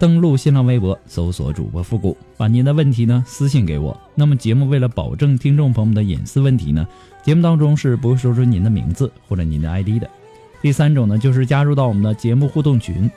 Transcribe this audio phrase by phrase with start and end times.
[0.00, 3.94] 登录新浪微博，搜索主播复古，把您的问题呢私信给我。
[4.14, 6.88] 那么节目为了保证听众朋友们的隐私问题呢，
[7.22, 10.08] 节目当中是不会说出您的名字或者您的 ID 的。
[10.62, 13.10] 第三种呢，就是加入到我们的节目互动群。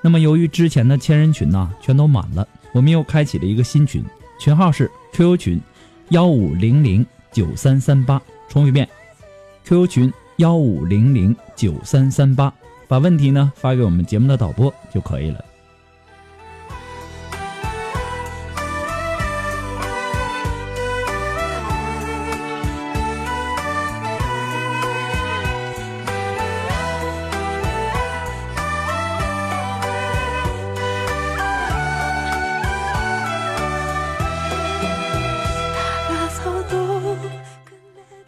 [0.00, 4.02] 那么由于之前的千人群呢全都满了，我们又开启了一个新群，
[4.40, 5.60] 群号是 QQ 群
[6.08, 8.18] 幺五零零九三三八。
[8.48, 8.88] 重复一遍
[9.66, 12.50] ，QQ 群幺五零零九三三八，
[12.88, 15.44] 把问题呢发给我们节目的导播就可以了。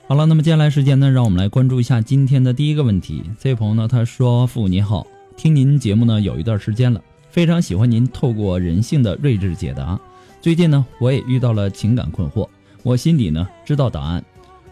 [0.09, 3.23] 好了，那么接下来时间呢，让我们来关注一下今天的第一个问题。
[3.39, 5.07] 这位朋友呢，他说：“父你好，
[5.37, 10.01] 听您节目呢有一段时间了，非常喜欢您透过人性的睿智解答。
[10.41, 12.49] 最近呢，我也遇到了情感困惑，
[12.83, 14.25] 我心里呢知道答案，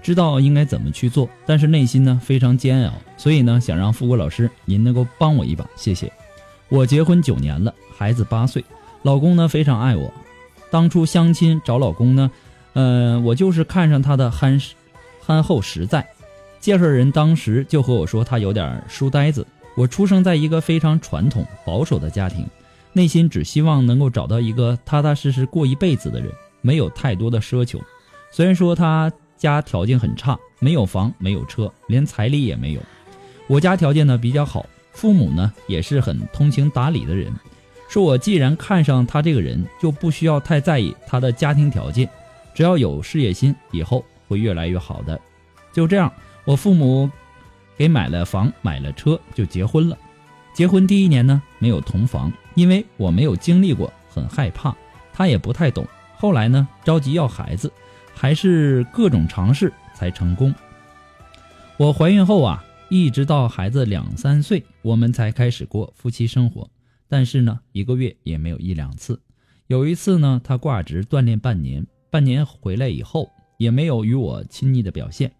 [0.03, 6.11] 知道应该怎么去做，但是内心呢非常煎熬，所以呢想让富国老师您能够帮我一把，谢谢。
[6.71, 8.65] 我结婚九年了，孩子八岁，
[9.03, 10.11] 老公呢非常爱我。
[10.71, 12.31] 当初相亲找老公呢，
[12.73, 14.73] 呃，我就是看上他的憨实。
[15.27, 16.09] ”憨厚实在，
[16.61, 19.45] 介绍人当时就和我说他有点书呆子。
[19.77, 22.47] 我出生在一个非常传统保守的家庭，
[22.93, 27.81] 内心只希望能够找到一个踏踏实实过一辈子的人，没有太多的奢求。
[28.31, 32.81] 虽然说他家条件很差，没有房没有车，连彩礼也没有。
[33.49, 37.35] 我家条件呢比较好，父母呢也是很通情达理的人，
[37.89, 42.09] 说我既然看上他这个人，就不需要太在意他的家庭条件，
[42.55, 44.05] 只要有事业心，以后。
[44.27, 45.21] 会越来越好的，
[45.73, 46.13] 就这样，
[46.45, 47.11] 我父母
[47.77, 49.97] 给买了房，买了车，就结婚了。
[50.53, 54.75] 结婚第一年呢，没有同房，因为我没有经历过，很害怕，
[55.13, 55.87] 他也不太懂。
[56.17, 57.71] 后来呢，着急要孩子，
[58.15, 60.55] 还是各种尝试才成功。
[61.77, 66.71] 我怀孕后啊，一直到孩子两三岁，我们才开始过夫妻生活。
[67.07, 69.21] 但是呢，一个月也没有一两次。
[69.67, 73.31] 有一次呢，他挂职锻炼半年，半年回来以后。
[73.57, 75.31] 也没有与我亲昵的表现，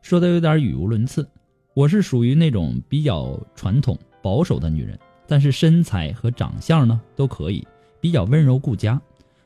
[0.00, 1.28] 说的有点语无伦次。
[1.74, 7.66] 我是属于那种比较传统保守的女人，但是身材和长相呢都可以，
[8.00, 9.00] 比较温柔顾家。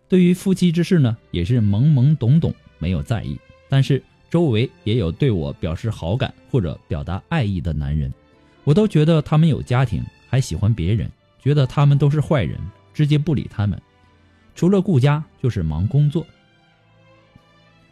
[0.09, 3.39] 对于夫妻之事呢，也是懵懵懂懂，没有在意。
[3.69, 8.13] 但是周围也有对我表示好感或者表达爱意的男人，
[8.65, 12.59] 我都觉得他们有家庭还喜欢别人，觉得他们都是坏人，
[12.93, 13.81] 直接不理他们。
[14.55, 16.27] 除了顾家就是忙工作。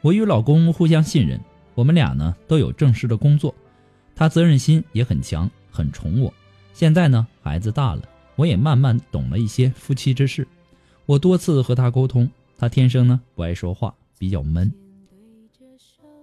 [0.04, 1.40] 我与老公互相信任，
[1.74, 3.54] 我们俩呢都有正式的工作，
[4.14, 6.30] 他责任心也很强，很宠我。
[6.74, 8.02] 现在呢孩子大了，
[8.36, 10.46] 我也慢慢懂了一些夫妻之事。
[11.06, 14.70] 我多次和他沟通，他天生呢不爱说话，比较闷。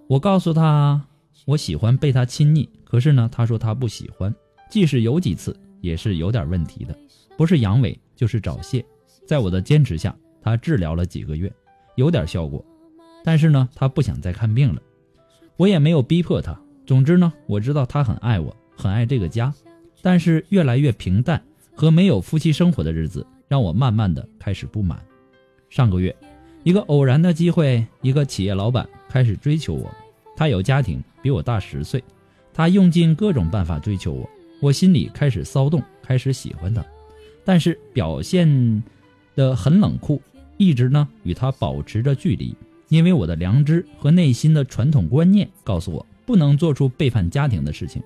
[0.05, 1.03] 我告诉他
[1.45, 4.31] 我喜欢被他亲昵，可是呢他说他不喜欢，
[4.69, 6.95] 即使有几次也是有点问题的，
[7.35, 8.85] 不是阳痿就是早泄。
[9.25, 11.51] 在我的坚持下，他治疗了几个月，
[11.95, 12.63] 有点效果。
[13.23, 14.81] 但是呢，他不想再看病了，
[15.57, 16.59] 我也没有逼迫他。
[16.85, 19.53] 总之呢，我知道他很爱我，很爱这个家。
[20.01, 21.41] 但是越来越平淡
[21.75, 24.99] 和没有夫妻生活的日子，让我慢慢的开始不满。
[25.69, 26.15] 上个月，
[26.63, 29.89] 一个偶然的机会，一个企业老板开始追求我。
[30.35, 32.03] 他有家庭，比我大十岁，
[32.51, 34.27] 他用尽各种办法追求我，
[34.59, 36.83] 我心里开始骚动，开始喜欢他，
[37.45, 38.83] 但是表现
[39.35, 40.19] 的很冷酷，
[40.57, 42.55] 一直呢与他保持着距离。
[42.91, 48.03] 因为我的良知和内心的传统观念告诉我，不能做出背叛家庭的事情。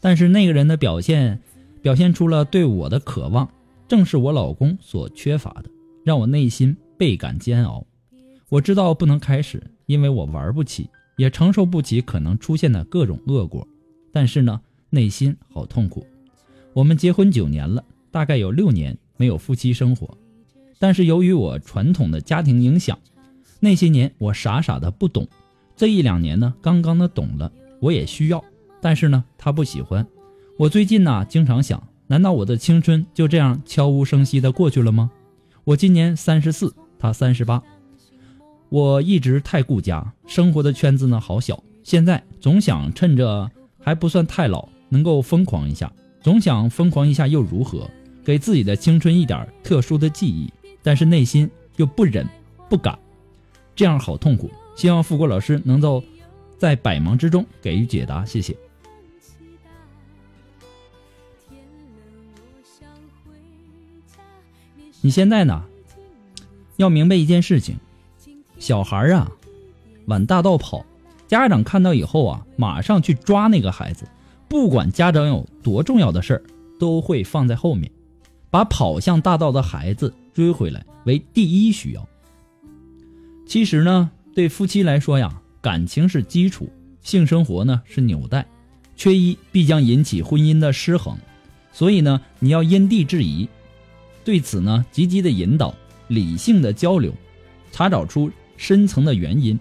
[0.00, 1.40] 但是那个人的表现，
[1.80, 3.48] 表现出了对我的渴望，
[3.86, 5.70] 正是我老公所缺乏的，
[6.02, 7.86] 让我内心倍感煎熬。
[8.48, 13.64] 我知道不能开始，因为我玩不起，也承受不起可能出现的各种恶果。
[14.12, 14.60] 但是呢，
[14.90, 16.04] 内心好痛苦。
[16.72, 20.18] 我们结婚九年了，大概有六年没有夫妻生活。
[20.80, 22.98] 但是由于我传统的家庭影响，
[23.60, 25.26] 那些年我傻傻的不懂。
[25.76, 27.50] 这一两年呢，刚刚的懂了，
[27.80, 28.42] 我也需要。
[28.80, 30.06] 但是呢，他不喜欢。
[30.58, 35.10] 我最近呢，经常想，难道我的青春就这样悄无声息的过去了吗？
[35.64, 37.62] 我今年三十四，他三十八。
[38.68, 41.62] 我一直太顾家，生活的圈子呢好小。
[41.82, 45.92] 现在总想趁着还不算太老，能够疯狂一下。
[46.20, 47.88] 总想疯狂一下又如何？
[48.24, 50.52] 给自己的青春一点特殊的记忆，
[50.82, 52.26] 但是内心又不忍
[52.68, 52.98] 不敢，
[53.76, 54.50] 这样好痛苦。
[54.74, 56.02] 希望富国老师能够
[56.58, 58.56] 在百忙之中给予解答，谢谢。
[65.02, 65.62] 你现在呢，
[66.76, 67.78] 要明白一件事情。
[68.58, 69.30] 小孩啊，
[70.06, 70.84] 往大道跑，
[71.28, 74.08] 家长看到以后啊，马上去抓那个孩子，
[74.48, 76.42] 不管家长有多重要的事儿，
[76.80, 77.92] 都会放在后面，
[78.50, 82.08] 把跑向大道的孩子追回来为第一需要。
[83.46, 86.68] 其实呢，对夫妻来说呀，感情是基础，
[87.00, 88.46] 性生活呢是纽带，
[88.96, 91.16] 缺一必将引起婚姻的失衡，
[91.72, 93.48] 所以呢，你要因地制宜，
[94.24, 95.74] 对此呢，积极的引导，
[96.08, 97.14] 理性的交流，
[97.72, 98.30] 查找出。
[98.58, 99.60] 深层的原因，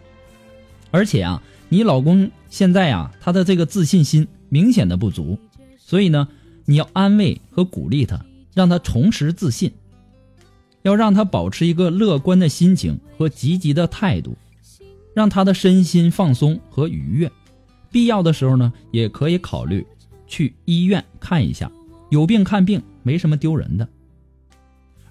[0.89, 5.37] 而且啊，你老公现在啊，他的这个自信心明显的不足，
[5.77, 6.25] 所以呢，
[6.63, 9.69] 你要安慰和鼓励他，让他重拾自信，
[10.85, 14.37] 要让他保持一个乐观的心情和积极的态度，
[15.13, 17.31] 让他的身心放松和愉悦。
[17.91, 19.85] 必要的时候呢，也可以考虑
[20.27, 21.71] 去医院看一下，
[22.09, 23.89] 有病看病没什么丢人的。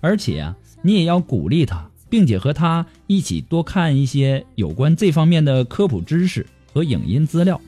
[0.01, 1.91] 而且啊，你也要鼓励他。
[2.11, 7.61] 并且和他一起多看一些有关这方面的科普知识和影音资料，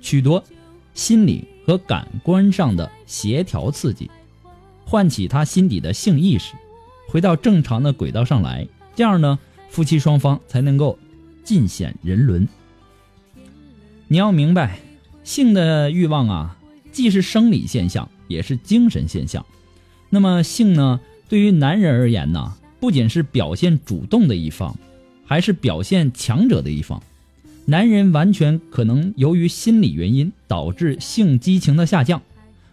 [0.00, 0.42] 取得
[0.94, 4.10] 心理和感官上的协调刺激，
[4.86, 6.54] 唤起他心底的性意识，
[7.10, 8.66] 回到正常的轨道上来。
[8.94, 10.96] 这样呢，夫妻双方才能够
[11.42, 12.46] 尽显人伦。
[14.06, 14.78] 你要明白，
[15.24, 16.56] 性的欲望啊，
[16.92, 19.44] 既是生理现象，也是精神现象。
[20.08, 22.54] 那么，性呢，对于男人而言呢？
[22.78, 24.74] 不仅是表现主动的一方，
[25.26, 27.02] 还是表现强者的一方。
[27.66, 32.22] 男人完全可能由于心理原因导致性激情的下降。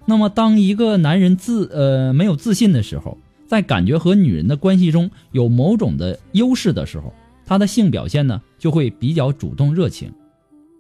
[0.06, 7.14] 那么，当一个男人自呃没有自信的时候，在感觉和女人的关系中有某种的优势的时候，
[7.46, 10.14] 他的性表现呢就会比较主动热情。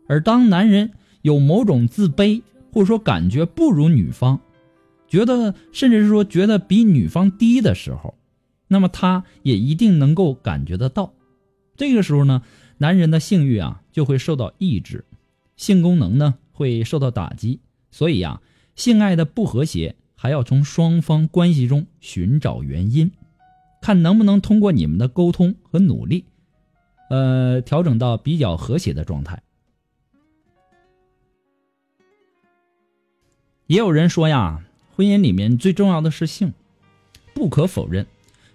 [0.08, 0.92] 而当男人
[1.22, 2.42] 有某种自卑，
[2.72, 4.40] 或者说感觉不如女方，
[5.08, 8.16] 觉得甚至是说觉得比女方低的时候。
[8.68, 11.14] 那么他也一定能够感觉得到，
[11.78, 12.42] 这个时候呢，
[12.80, 15.06] 男人的性欲啊就会受到抑制，
[15.56, 17.62] 性功能呢会受到打击，
[17.92, 18.42] 所以呀，
[18.76, 23.12] 性爱的不和谐还要从双方关系中寻找原因，
[23.82, 26.26] 看能不能通过你们的沟通和努力，
[27.10, 29.42] 呃，调整到比较和谐的状态。
[33.68, 34.66] 也有人说呀，
[34.96, 36.52] 婚姻里面最重要的是性，
[37.34, 38.06] 不可否认。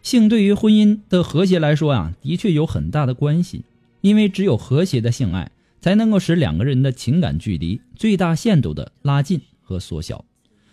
[0.03, 3.65] 性对于婚姻的和谐来说啊，的确有很大的关系。
[4.01, 10.25] 因为只有和谐的性爱，才能够使两个人的情感距离最大限度的拉近和缩小，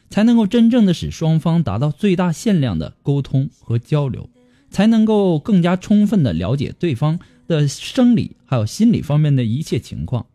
[0.10, 4.30] 才能够真正的使双方达到最大限量的沟通和交流，
[4.70, 10.26] 才能够更加充分的了解对方的生理还有心理方面的一切情况。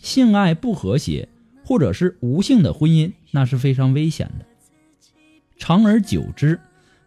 [0.00, 1.28] 性爱不和谐，
[1.64, 4.46] 或者是无性的婚姻，那是非常危险的。
[5.58, 6.58] 长而久之。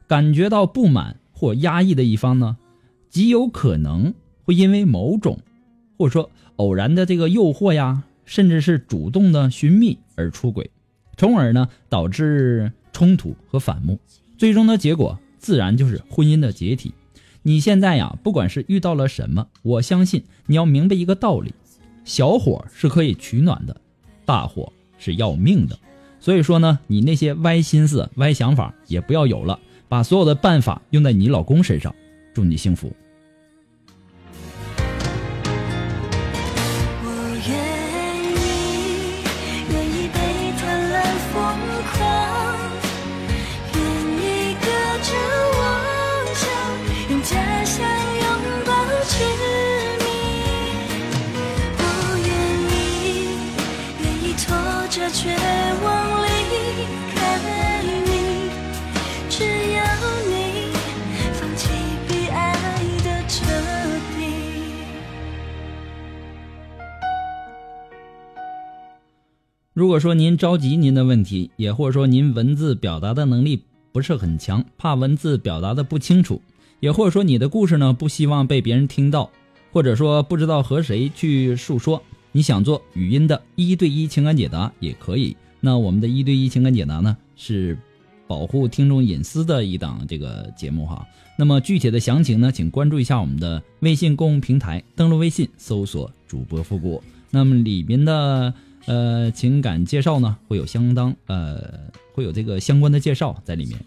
[0.08, 2.58] 感觉到不满或压抑的一方呢，
[3.10, 5.40] 极有可能会因为某种，
[5.98, 10.70] 或者说偶然的这个诱惑呀，甚至是主动的寻觅而出轨，
[11.18, 14.00] 从而呢导致冲突和反目，
[14.38, 16.94] 最终的结果自然就是婚姻的解体。
[17.44, 21.54] 你现在呀，不管是遇到了什么，我相信你要明白一个道理：
[22.04, 23.80] 小火是可以取暖的，
[24.26, 25.78] 大火是要命的。
[26.20, 29.60] 所以说呢，你那些歪心思、歪想法也不要有了。
[29.88, 31.94] 把所有的办法用在你老公身上，
[32.34, 32.92] 祝你幸福。
[55.18, 56.84] 绝望离
[57.16, 58.50] 开你，
[59.30, 59.82] 只要
[60.28, 60.74] 你
[61.32, 61.70] 放弃
[62.06, 62.54] 比爱
[63.02, 63.46] 的彻
[64.18, 64.20] 底。
[69.74, 76.42] 如果说您着急您的问题，也或者说您文字表达的能力不是很强，怕文字表达的不清楚，
[76.82, 79.30] 也或者说你的故事呢不希望被别人听到，
[79.72, 82.04] 或者说不知道和谁去诉说，
[82.36, 85.38] 你想做语音的一对一情感解答也可以。
[85.62, 87.78] 那我们的一对一情感解答呢是
[88.28, 91.08] 保护听众隐私的一档这个节目哈。
[91.38, 97.02] 那么具体的详情呢，请关注一下我们的微信公众平台，登录微信搜索主播复古，
[97.32, 98.54] 那么里面的。
[98.88, 101.60] 呃，情感介绍呢会有相当呃
[102.14, 103.80] 会有这个相关的介绍在里面，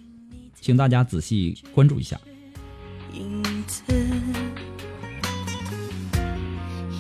[0.61, 2.19] 请大家仔细关注一下。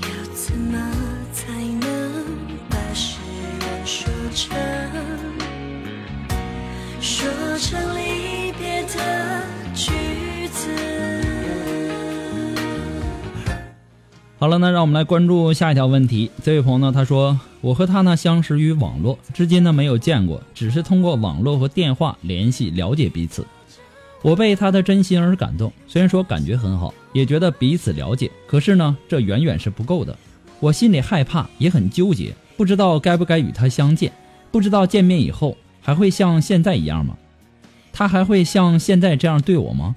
[0.00, 0.97] 要怎么
[7.68, 9.42] 成离别的
[9.74, 10.70] 句子？
[14.38, 16.30] 好了，那让我们来关注下一条问题。
[16.42, 23.44] 这位朋友呢，他说：“我和他呢相识于网络，至今呢没有见过，只是通过网络和电话联系了解彼此。
[24.22, 30.16] 我被他的真心而感动，虽然说感觉很好，也觉得彼此了解，可是呢，这远远是不够的。
[30.58, 34.10] 我心里害怕，也很纠结，不知道该不该与他相见，
[34.50, 37.14] 不知道见面以后还会像现在一样吗？
[37.98, 39.96] 他还会像现在这样对我吗？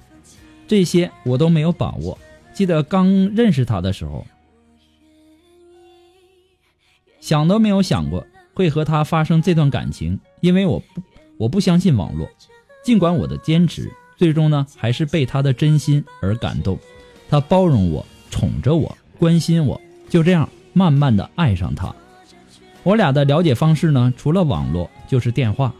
[0.66, 2.18] 这些我都没有把握。
[2.52, 4.26] 记得刚认识他的时候。”
[7.22, 11.02] 想都没有想过会和他发生这段感情，因为我不
[11.36, 12.28] 我不相信网络。
[12.82, 16.76] 尽管我的坚持，最终呢还是被他的真心而感动。
[17.30, 21.94] 他包容我，宠着我，关心我，就这样慢慢的爱上他。
[22.82, 25.72] 我俩的了解方式呢，除了网络就是电话。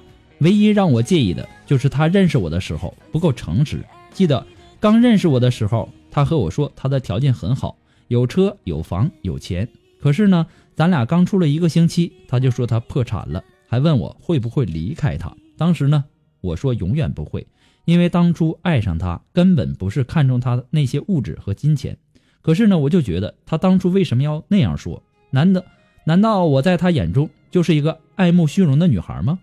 [0.43, 3.85] 唯一让我介意的就是他认识我的时候不够诚实。
[4.13, 4.47] 记得
[4.79, 7.77] 刚认识我的时候，他和我说他的条件很好，
[8.09, 9.67] 有车有房有钱。
[10.01, 10.47] 可是呢。
[10.75, 15.37] 咱俩刚处了一个星期，他就说他破产了，还问我会不会离开他。
[15.59, 16.03] 当时呢，
[16.41, 17.47] 我说永远不会，
[17.85, 21.99] 因为当初爱上他根本不是看中他的那些物质和金钱。
[22.41, 25.03] 可是呢，我就觉得他当初为什么要那样说？
[25.31, 25.63] 难道
[26.07, 29.39] 难道我在他眼中就是一个爱慕虚荣的女孩吗？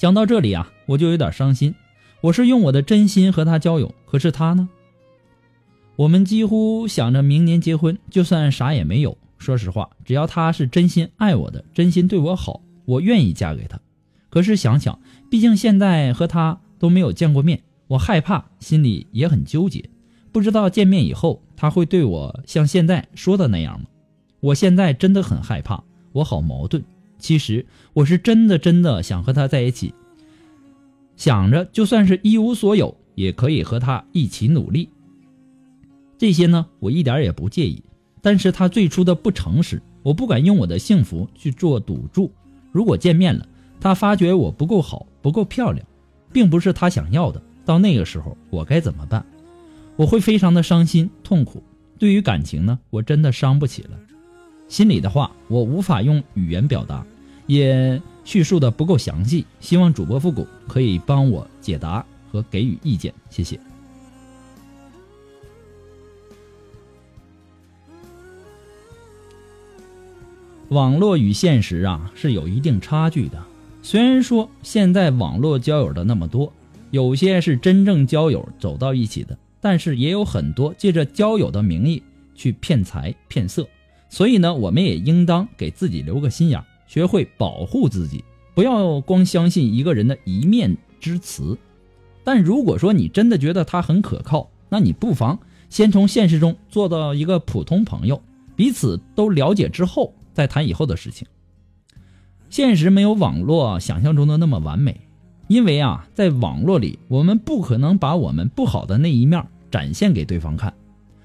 [0.00, 1.74] 想到这里啊，我就有点伤心。
[2.22, 4.66] 我是用我的真心和他交友，可是他呢？
[5.94, 9.18] 我们几乎想着明年结婚，就算啥也没有。
[9.36, 13.78] 说实话，只要他是真心爱我的，真心对我好，我愿意嫁给他。
[14.30, 14.98] 可是想想，
[15.30, 19.84] 毕竟现在和他都没有见过面，我害怕，心里也很纠结。
[20.32, 23.86] 不知道见面以后他会对我像现在说的那样吗？
[24.40, 26.82] 我现在真的很害怕，我好矛盾。
[27.20, 29.94] 其实我是真的真的想和他在一起，
[31.16, 34.88] 想着就算是一无所有，也可以和他一起努力。
[36.18, 37.82] 这些呢，我一点也不介意。
[38.22, 42.30] 但是他最初的不诚实，我不敢用我的幸福去做赌注。
[42.70, 43.48] 如果见面了，
[43.80, 45.86] 他发觉我不够好，不够漂亮，
[46.30, 49.24] 并不是他想要的，到那个时候我该怎么办？
[49.96, 51.62] 我会非常的伤心痛苦。
[51.98, 53.98] 对于感情呢，我真的伤不起了。
[54.68, 57.06] 心里的话，我无法用语言表达，
[57.50, 59.44] 也叙述的不够详细。
[59.58, 63.58] 希望主播复古可以帮我解答和给予意见，谢谢。
[70.68, 73.42] 网络与现实啊是有一定差距的。
[73.82, 76.52] 虽然说现在网络交友的那么多，
[76.92, 82.00] 有些是真正交友走到一起的，但是也有很多借着交友的名义
[82.36, 83.66] 去骗财骗色。
[84.08, 91.56] 所以呢，我们也应当给自己留个心眼，学会保护自己，不要光相信一个人的一面之词。
[92.24, 98.20] 但如果说你真的觉得他很可靠，那你不妨先从现实中做到一个普通朋友，
[98.56, 100.12] 彼此都了解之后。
[100.32, 101.28] 再谈以后的事情。
[102.48, 105.00] 现实没有网络想象中的那么完美，
[105.46, 110.74] 因为啊，在网络里我们不可能把我们不好的那一面展现给对方看。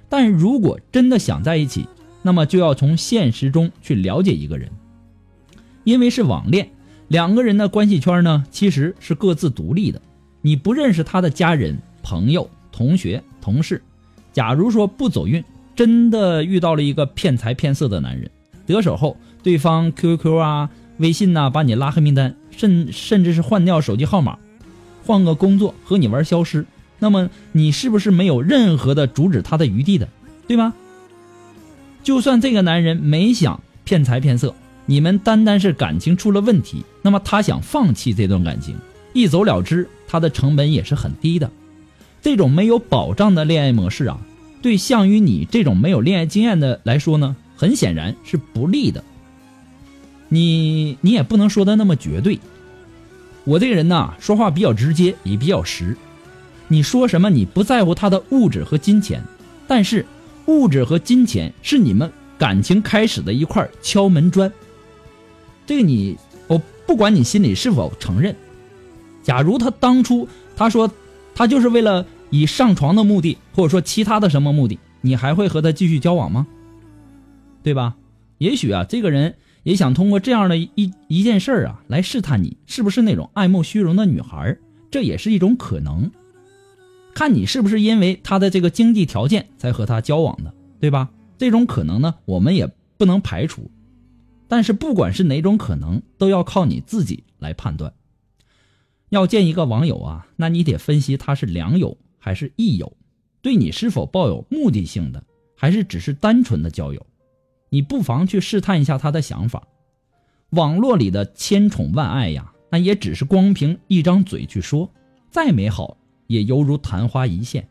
[0.09, 1.87] 但如果真的想在一起，
[2.21, 4.69] 那么就要从现实中去了解一个人。
[5.85, 6.69] 因为是网恋，
[7.07, 10.01] 两个人的关系圈呢其实是各自独立的。
[10.41, 13.81] 你不认识他的家人、朋友、同学、同事。
[14.33, 15.41] 假如说不走运，
[15.75, 18.29] 真的遇到了一个骗财骗色的男人。
[18.65, 24.37] 得手后，对方 QQ 啊、微信呐，把你拉黑名单，甚甚至是换掉手机号码，
[25.05, 26.65] 换个工作和你玩消失，
[26.99, 30.09] 那么你是不是没有任何的阻止他的余地的，
[30.47, 30.73] 对吗？
[32.03, 34.53] 就算这个男人没想骗财骗色，
[34.85, 38.77] 你们单单是感情出了问题，那么他想放弃这段感情，
[39.13, 41.49] 一走了之，他的成本也是很低的。
[42.21, 44.19] 这种没有保障的恋爱模式啊，
[44.61, 49.03] 对像于你这种没有恋爱经验的来说呢，很显然是不利的。
[50.29, 52.39] 你你也不能说的那么绝对。
[53.43, 55.95] 我这个人呐，说话比较直接，也比较实。
[56.67, 59.21] 你说什么，你不在乎他的物质和金钱，
[59.67, 60.03] 但是
[60.47, 64.51] 物质和金钱是你们感情开始的一块敲门砖。
[65.65, 66.17] 这个你，
[66.47, 68.35] 我不管你心里是否承认。
[69.23, 70.91] 假如他当初他说
[71.33, 76.45] 他就是为了以上床的目的，或者说其他的什么目的，你还会和他继续交往吗？
[77.63, 77.95] 对吧？
[78.37, 79.35] 也许啊，这个人。
[79.63, 84.55] 也想通过这样的一一件事儿啊，来试探你是不是那种爱慕虚荣的女孩
[84.91, 86.11] 这也是一种可能。
[87.15, 91.09] 看你是不是因为他的这个经济条件才和他交往的，对吧？
[91.39, 92.69] 这种可能呢，我们也
[92.99, 93.71] 不能排除。
[94.47, 97.93] 但是不管是哪种可能，都要靠你自己来判断。
[99.09, 102.91] 要见一个网友啊，那你得分析他是良友还是益友，
[103.41, 105.23] 对你是否抱有目的性的，
[105.55, 107.05] 还是只是单纯的交友。
[107.69, 109.67] 你不妨去试探一下他的想法。
[110.51, 114.89] 网络里的千宠万爱呀，那也只是光凭一张嘴去说，
[115.29, 115.97] 再美好
[116.27, 117.67] 也犹如昙花一现。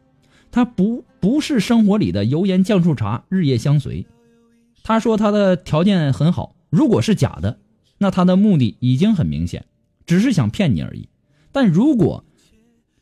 [0.50, 4.06] 他不不是生活里的油盐酱醋茶，日夜相随。
[4.82, 7.60] 他说他的条件很好，如果是假的，
[7.98, 9.64] 那他的目的已经很明显，
[10.06, 11.08] 只是想骗你而已。
[11.52, 12.24] 但如果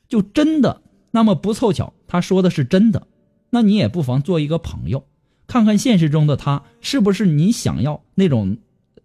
[0.09, 3.07] 就真的那么不凑巧，他说的是真的，
[3.49, 5.07] 那你也不妨做一个朋友。
[5.47, 8.59] 看看现实中的他是不是你想要那种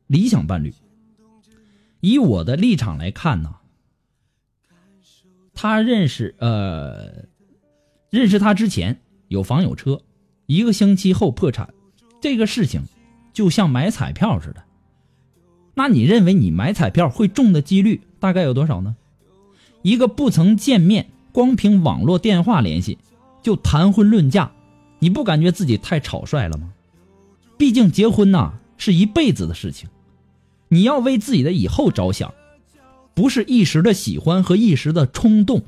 [0.06, 0.74] 理想伴侣？
[2.02, 3.56] 以我的立场来看呢，
[5.54, 7.26] 他认识呃，
[8.10, 10.02] 认识他之前有房有车，
[10.46, 11.74] 一个星期后破产，
[12.22, 12.82] 这个事情
[13.38, 14.64] 就像买彩票似的。
[15.76, 18.96] 那你认为你买彩票会中的几率大概有多少呢？
[19.84, 22.98] 一个不曾见面，光凭网络电话联系
[23.44, 24.52] 就谈婚论嫁。
[24.98, 26.74] 你不感觉自己太草率了吗？
[27.60, 29.88] 毕竟结婚呐是一辈子的事情，
[30.70, 32.34] 你要为自己的以后着想，
[33.14, 35.62] 不是一时的喜欢和一时的冲动。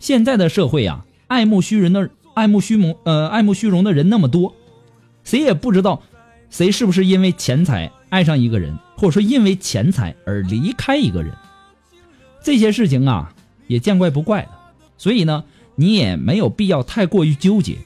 [0.00, 4.56] 现在的社会啊，爱慕虚荣的爱慕虚荣呃爱慕虚荣的人那么多，
[5.22, 6.02] 谁也不知道
[6.50, 11.32] 谁是不是因为钱财爱上一个人，或者说因为钱财而离开一个人。
[12.42, 13.34] 这些事情啊
[13.66, 14.50] 也见怪不怪的，
[14.96, 17.78] 所以呢，你也没有必要太过于纠结。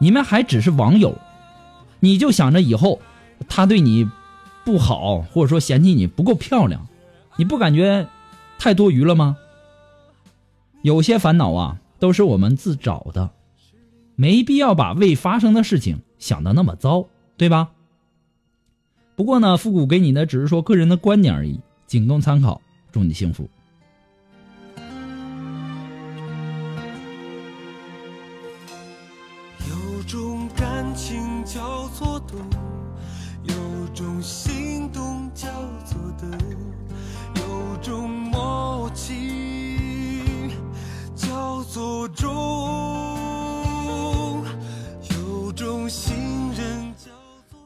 [0.00, 1.18] 你们还只是网友，
[2.00, 3.00] 你就想着以后
[3.48, 4.08] 他对你
[4.64, 6.86] 不好，或者说嫌弃你不够漂亮，
[7.36, 8.06] 你不感觉
[8.58, 9.36] 太多余了吗？
[10.82, 13.30] 有些烦恼啊，都是我们自找的，
[14.14, 17.70] 没必要把未发生的事情想的那么糟，对吧？
[19.18, 22.62] 不过呢，复古给你的只是说个人的观点而已，仅供参考。
[22.92, 23.50] 祝你幸福。
[29.68, 32.38] 有种感情叫做懂，
[33.42, 33.54] 有
[33.92, 35.48] 种心动叫
[35.84, 36.30] 做等，
[37.34, 40.52] 有种默契
[41.16, 42.97] 叫做重。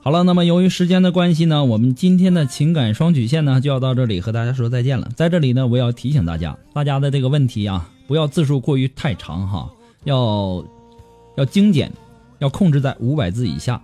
[0.04, 5.08] 好了，那么由于时间的关系呢，我们今天的情感双曲线呢就要到这里和大家说再见了。
[5.14, 9.70] 在这里呢，我要提醒大家，大家的这个问题啊，不要字数过于太长哈，
[10.02, 10.64] 要
[11.36, 11.92] 要精简，
[12.40, 13.80] 要控制在五百字以下。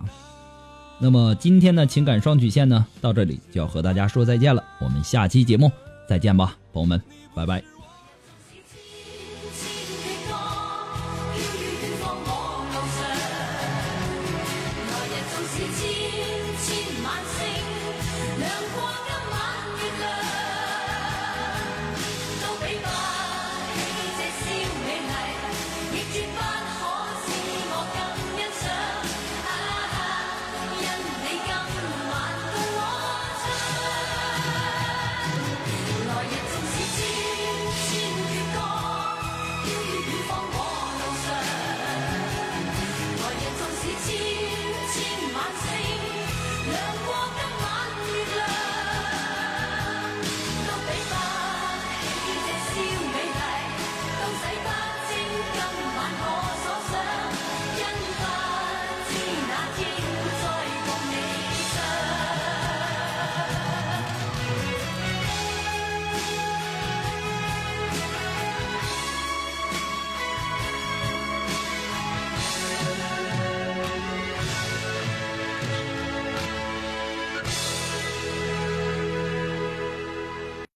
[0.99, 4.61] 那么今天的情感双曲线呢，到这里就要和大家说再见了。
[4.81, 5.71] 我们下期节目
[6.05, 7.01] 再见吧，朋友们，
[7.33, 7.78] 拜拜。